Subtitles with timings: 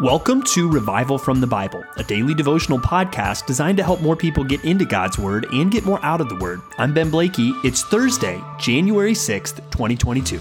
[0.00, 4.44] Welcome to Revival from the Bible, a daily devotional podcast designed to help more people
[4.44, 6.60] get into God's Word and get more out of the Word.
[6.78, 7.52] I'm Ben Blakey.
[7.64, 10.40] It's Thursday, January 6th, 2022.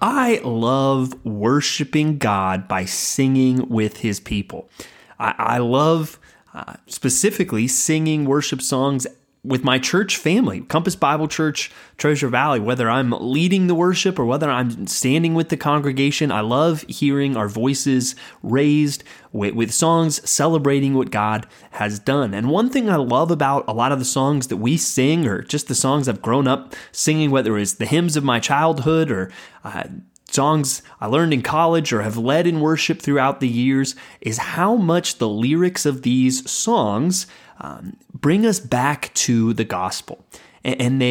[0.00, 4.70] I love worshiping God by singing with His people.
[5.18, 6.18] I, I love
[6.54, 9.06] uh, specifically singing worship songs
[9.44, 14.24] with my church family, Compass Bible Church, Treasure Valley, whether I'm leading the worship or
[14.24, 20.28] whether I'm standing with the congregation, I love hearing our voices raised with, with, songs
[20.28, 22.34] celebrating what God has done.
[22.34, 25.42] And one thing I love about a lot of the songs that we sing, or
[25.42, 29.32] just the songs I've grown up singing, whether it's the hymns of my childhood or
[29.64, 29.84] uh,
[30.32, 34.76] songs I learned in college or have led in worship throughout the years, is how
[34.76, 37.26] much the lyrics of these songs
[37.60, 40.24] um, bring us back to the gospel.
[40.64, 41.02] And, and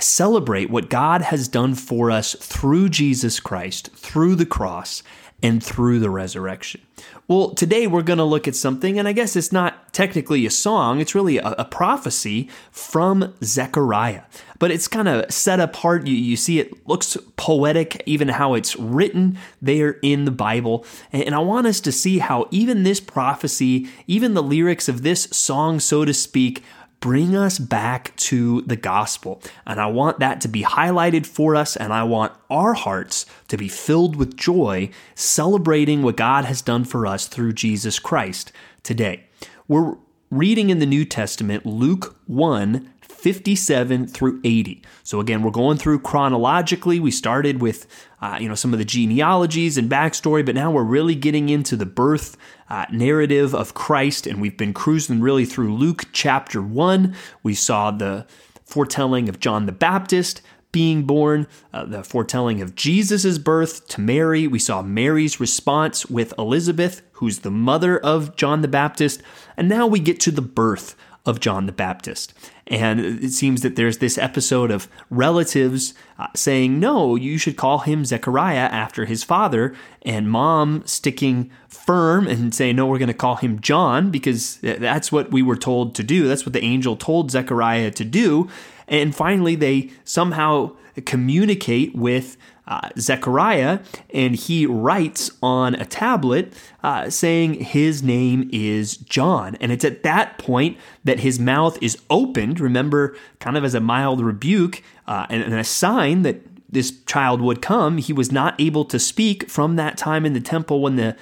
[0.00, 5.02] celebrate what God has done for us through Jesus Christ, through the cross,
[5.42, 6.80] and through the resurrection.
[7.28, 10.50] Well, today we're going to look at something, and I guess it's not technically a
[10.50, 14.22] song, it's really a, a prophecy from Zechariah.
[14.58, 16.06] But it's kind of set apart.
[16.06, 20.84] You, you see, it looks poetic, even how it's written there in the Bible.
[21.12, 25.02] And, and I want us to see how even this prophecy, even the lyrics of
[25.02, 26.64] this song, so to speak,
[27.00, 29.40] bring us back to the gospel.
[29.66, 33.56] And I want that to be highlighted for us, and I want our hearts to
[33.56, 39.24] be filled with joy, celebrating what God has done for us through Jesus Christ today.
[39.66, 39.96] We're
[40.30, 44.82] reading in the New Testament, Luke 1 57 through 80.
[45.02, 47.00] So again, we're going through chronologically.
[47.00, 47.86] We started with
[48.22, 51.76] uh, you know some of the genealogies and backstory, but now we're really getting into
[51.76, 52.36] the birth
[52.70, 57.14] uh, narrative of Christ, and we've been cruising really through Luke chapter one.
[57.42, 58.26] We saw the
[58.64, 60.40] foretelling of John the Baptist
[60.78, 64.46] being born, uh, the foretelling of Jesus' birth to Mary.
[64.46, 69.20] We saw Mary's response with Elizabeth, who's the mother of John the Baptist.
[69.56, 70.94] And now we get to the birth
[71.26, 72.32] of John the Baptist.
[72.68, 77.80] And it seems that there's this episode of relatives uh, saying, no, you should call
[77.80, 83.14] him Zechariah after his father, and mom sticking firm and saying, no, we're going to
[83.14, 86.28] call him John because that's what we were told to do.
[86.28, 88.48] That's what the angel told Zechariah to do.
[88.88, 93.80] And finally, they somehow communicate with uh, Zechariah,
[94.12, 99.56] and he writes on a tablet uh, saying his name is John.
[99.56, 103.80] And it's at that point that his mouth is opened, remember, kind of as a
[103.80, 107.96] mild rebuke uh, and, and a sign that this child would come.
[107.96, 111.16] He was not able to speak from that time in the temple when the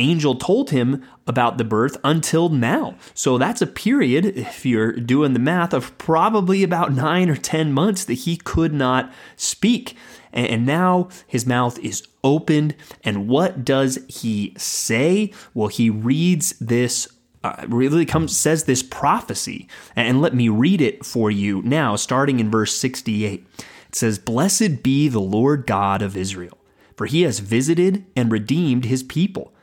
[0.00, 2.96] angel told him about the birth until now.
[3.14, 7.72] So that's a period, if you're doing the math, of probably about nine or 10
[7.72, 9.96] months that he could not speak.
[10.32, 12.76] And now his mouth is opened.
[13.02, 15.32] And what does he say?
[15.54, 17.08] Well, he reads this
[17.42, 19.66] uh, really comes says this prophecy
[19.96, 24.82] and let me read it for you now starting in verse 68 it says blessed
[24.82, 26.58] be the lord god of israel
[26.98, 29.54] for he has visited and redeemed his people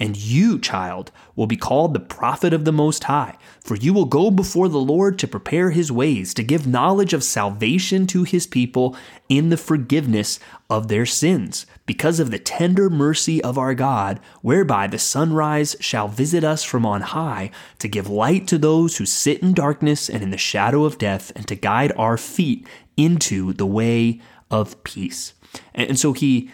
[0.00, 4.04] And you, child, will be called the prophet of the Most High, for you will
[4.04, 8.46] go before the Lord to prepare his ways, to give knowledge of salvation to his
[8.46, 8.96] people
[9.28, 10.38] in the forgiveness
[10.70, 16.06] of their sins, because of the tender mercy of our God, whereby the sunrise shall
[16.06, 20.22] visit us from on high, to give light to those who sit in darkness and
[20.22, 25.34] in the shadow of death, and to guide our feet into the way of peace.
[25.74, 26.50] And so he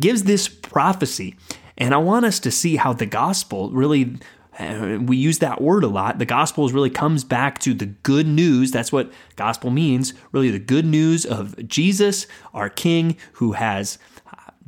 [0.00, 1.36] gives this prophecy
[1.78, 4.18] and I want us to see how the gospel really
[4.58, 6.18] uh, we use that word a lot.
[6.18, 8.72] The gospel really comes back to the good news.
[8.72, 10.14] That's what gospel means.
[10.32, 13.98] Really, the good news of Jesus, our King, who has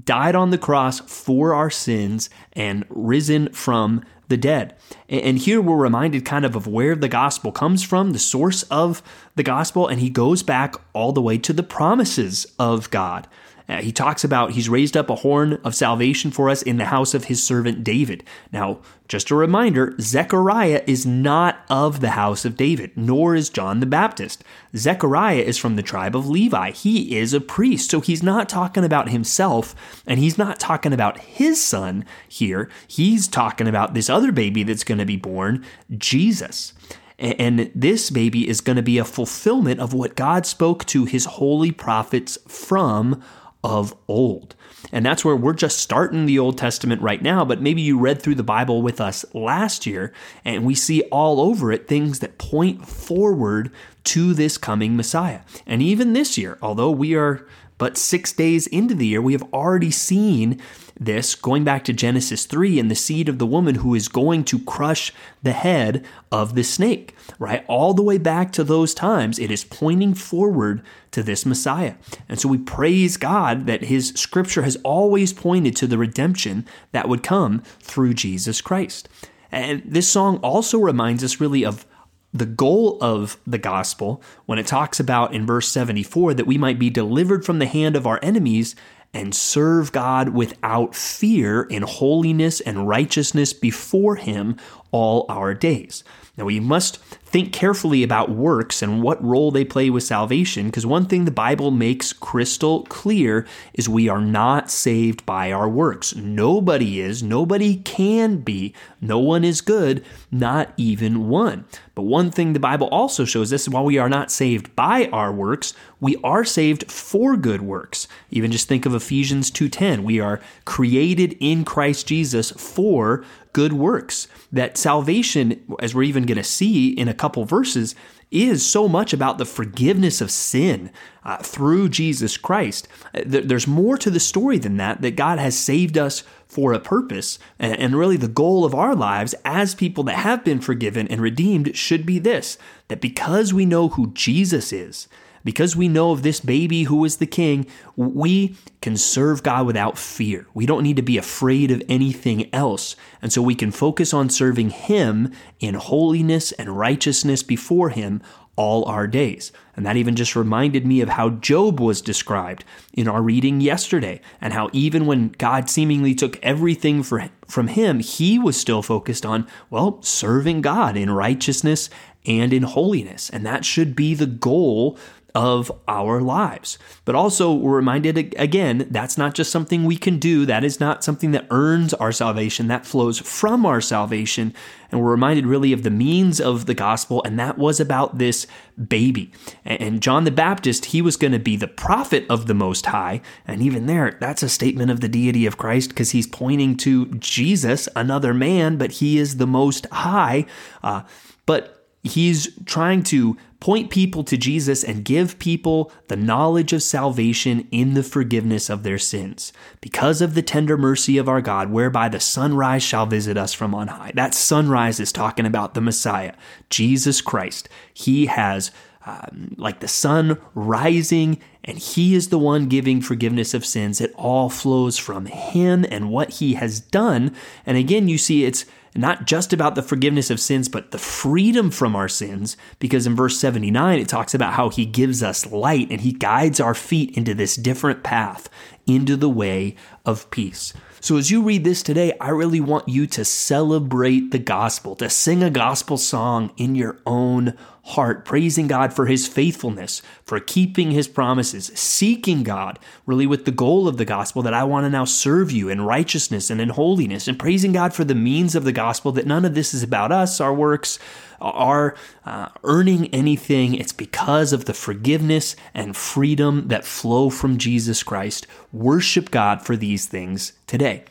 [0.05, 4.77] died on the cross for our sins and risen from the dead.
[5.09, 9.03] And here we're reminded kind of of where the gospel comes from, the source of
[9.35, 13.27] the gospel, and he goes back all the way to the promises of God.
[13.71, 16.87] Uh, he talks about he's raised up a horn of salvation for us in the
[16.87, 18.25] house of his servant David.
[18.53, 23.79] Now, just a reminder Zechariah is not of the house of David, nor is John
[23.79, 24.43] the Baptist.
[24.77, 26.73] Zechariah is from the tribe of Levi.
[26.73, 31.19] He is a priest, so he's not talking about himself, and he's not talking about
[31.21, 32.69] his son here.
[32.89, 35.65] He's talking about this other baby that's going to be born,
[35.97, 36.73] Jesus.
[37.21, 41.27] And this baby is going to be a fulfillment of what God spoke to his
[41.27, 43.23] holy prophets from
[43.63, 44.55] of old.
[44.93, 48.21] And that's where we're just starting the Old Testament right now, but maybe you read
[48.23, 50.13] through the Bible with us last year,
[50.45, 53.71] and we see all over it things that point forward
[54.05, 55.41] to this coming Messiah.
[55.67, 57.47] And even this year, although we are
[57.81, 60.61] but six days into the year, we have already seen
[61.01, 64.45] this going back to Genesis 3 and the seed of the woman who is going
[64.45, 67.65] to crush the head of the snake, right?
[67.69, 70.83] All the way back to those times, it is pointing forward
[71.13, 71.95] to this Messiah.
[72.29, 77.09] And so we praise God that his scripture has always pointed to the redemption that
[77.09, 79.09] would come through Jesus Christ.
[79.51, 81.87] And this song also reminds us really of
[82.33, 86.79] the goal of the gospel when it talks about in verse 74 that we might
[86.79, 88.77] be delivered from the hand of our enemies
[89.13, 94.57] and serve God without fear in holiness and righteousness before Him
[94.93, 96.05] all our days.
[96.37, 96.99] Now, we must
[97.31, 101.31] think carefully about works and what role they play with salvation, because one thing the
[101.31, 106.15] Bible makes crystal clear is we are not saved by our works.
[106.17, 111.65] Nobody is, nobody can be, no one is good, not even one.
[111.95, 115.33] But one thing the Bible also shows us while we are not saved by our
[115.33, 118.09] works, we are saved for good works.
[118.31, 120.03] Even just think of Ephesians 2:10.
[120.03, 123.23] We are created in Christ Jesus for
[123.53, 124.29] good works.
[124.51, 127.95] That salvation, as we're even going to see in a couple verses,
[128.31, 130.91] is so much about the forgiveness of sin
[131.25, 132.89] uh, through Jesus Christ.
[133.15, 136.81] Uh, there's more to the story than that, that God has saved us for a
[136.81, 137.39] purpose.
[137.59, 141.77] And really, the goal of our lives as people that have been forgiven and redeemed
[141.77, 142.59] should be this
[142.89, 145.07] that because we know who Jesus is,
[145.45, 147.67] because we know of this baby who is the king,
[147.97, 150.47] we can serve God without fear.
[150.55, 152.97] We don't need to be afraid of anything else.
[153.23, 158.23] And so we can focus on serving Him in holiness and righteousness before Him
[158.61, 159.53] all our days.
[159.75, 164.21] And that even just reminded me of how Job was described in our reading yesterday,
[164.39, 169.47] and how even when God seemingly took everything from him, he was still focused on,
[169.71, 171.89] well, serving God in righteousness
[172.27, 173.31] and in holiness.
[173.31, 174.99] And that should be the goal
[175.35, 176.79] of our lives.
[177.05, 180.47] But also, we're reminded again, that's not just something we can do.
[180.47, 182.69] That is not something that earns our salvation.
[182.69, 184.55] That flows from our salvation.
[184.91, 188.47] And we're reminded really of the means of the gospel, and that was about this
[188.89, 189.31] baby.
[189.65, 193.21] And John the Baptist, he was going to be the prophet of the Most High.
[193.47, 197.07] And even there, that's a statement of the deity of Christ because he's pointing to
[197.07, 200.47] Jesus, another man, but he is the Most High.
[200.83, 201.03] Uh,
[201.47, 207.69] but he's trying to point people to Jesus and give people the knowledge of salvation
[207.71, 212.09] in the forgiveness of their sins, because of the tender mercy of our God, whereby
[212.09, 214.13] the sunrise shall visit us from on high.
[214.15, 216.35] That sunrise is talking about the Messiah,
[216.71, 217.69] Jesus Christ.
[217.93, 218.71] He has
[219.07, 224.01] um, like the sun rising, and He is the one giving forgiveness of sins.
[224.01, 227.35] It all flows from Him and what He has done.
[227.65, 231.71] And again, you see it's not just about the forgiveness of sins, but the freedom
[231.71, 235.89] from our sins, because in verse 79, it talks about how he gives us light
[235.91, 238.49] and he guides our feet into this different path,
[238.87, 240.73] into the way of peace.
[241.03, 245.09] So, as you read this today, I really want you to celebrate the gospel, to
[245.09, 247.55] sing a gospel song in your own
[247.85, 253.51] heart, praising God for his faithfulness, for keeping his promises, seeking God, really with the
[253.51, 256.69] goal of the gospel that I want to now serve you in righteousness and in
[256.69, 259.83] holiness, and praising God for the means of the gospel that none of this is
[259.83, 260.99] about us, our works,
[261.41, 263.75] our uh, earning anything.
[263.75, 268.47] It's because of the forgiveness and freedom that flow from Jesus Christ.
[268.73, 271.05] Worship God for these things today.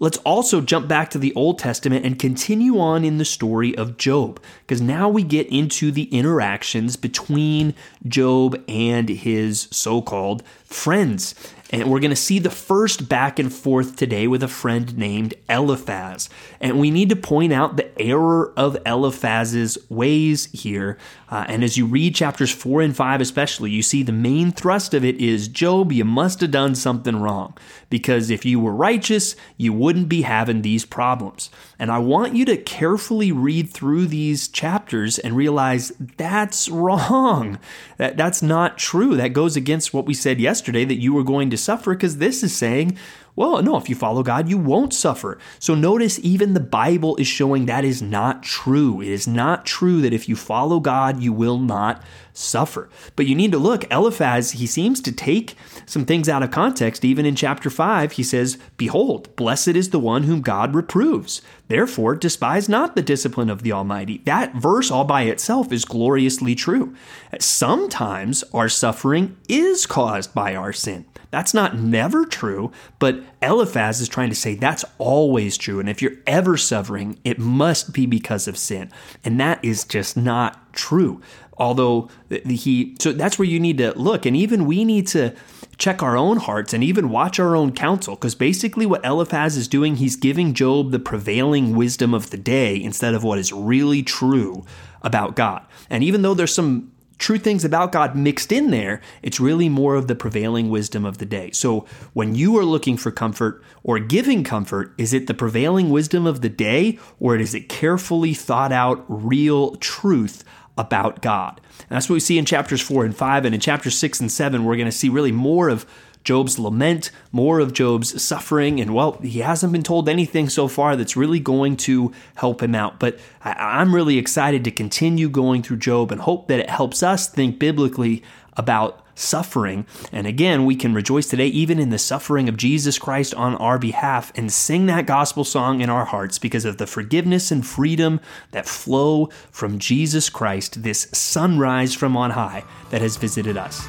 [0.00, 3.96] Let's also jump back to the Old Testament and continue on in the story of
[3.96, 7.74] Job, because now we get into the interactions between
[8.06, 11.34] Job and his so called friends.
[11.70, 15.34] And we're going to see the first back and forth today with a friend named
[15.50, 16.30] Eliphaz.
[16.60, 20.96] And we need to point out the error of Eliphaz's ways here.
[21.30, 24.94] Uh, and as you read chapters four and five, especially, you see the main thrust
[24.94, 27.54] of it is Job, you must have done something wrong.
[27.90, 31.50] Because if you were righteous, you wouldn't be having these problems.
[31.78, 37.58] And I want you to carefully read through these chapters and realize that's wrong.
[37.98, 39.16] That, that's not true.
[39.16, 42.42] That goes against what we said yesterday that you were going to suffer, because this
[42.42, 42.96] is saying,
[43.38, 45.38] well, no, if you follow God, you won't suffer.
[45.60, 49.00] So notice even the Bible is showing that is not true.
[49.00, 52.90] It is not true that if you follow God, you will not suffer.
[53.14, 55.54] But you need to look, Eliphaz, he seems to take
[55.86, 57.04] some things out of context.
[57.04, 61.40] Even in chapter 5, he says, Behold, blessed is the one whom God reproves.
[61.68, 64.18] Therefore, despise not the discipline of the Almighty.
[64.24, 66.92] That verse all by itself is gloriously true.
[67.38, 71.04] Sometimes our suffering is caused by our sin.
[71.30, 75.78] That's not never true, but Eliphaz is trying to say that's always true.
[75.78, 78.90] And if you're ever suffering, it must be because of sin.
[79.24, 81.20] And that is just not true.
[81.58, 82.08] Although
[82.46, 84.24] he, so that's where you need to look.
[84.24, 85.34] And even we need to
[85.76, 88.14] check our own hearts and even watch our own counsel.
[88.14, 92.80] Because basically, what Eliphaz is doing, he's giving Job the prevailing wisdom of the day
[92.80, 94.64] instead of what is really true
[95.02, 95.64] about God.
[95.90, 99.96] And even though there's some true things about God mixed in there, it's really more
[99.96, 101.50] of the prevailing wisdom of the day.
[101.50, 106.26] So when you are looking for comfort or giving comfort, is it the prevailing wisdom
[106.26, 110.44] of the day or is it carefully thought out real truth
[110.76, 111.60] about God?
[111.80, 114.32] And that's what we see in chapters 4 and 5 and in chapters 6 and
[114.32, 115.86] 7 we're going to see really more of
[116.28, 120.94] Job's lament, more of Job's suffering, and well, he hasn't been told anything so far
[120.94, 123.00] that's really going to help him out.
[123.00, 127.30] But I'm really excited to continue going through Job and hope that it helps us
[127.30, 128.22] think biblically
[128.58, 129.86] about suffering.
[130.12, 133.78] And again, we can rejoice today even in the suffering of Jesus Christ on our
[133.78, 138.20] behalf and sing that gospel song in our hearts because of the forgiveness and freedom
[138.50, 143.88] that flow from Jesus Christ, this sunrise from on high that has visited us.